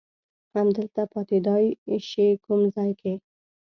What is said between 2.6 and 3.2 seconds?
ځای کې؟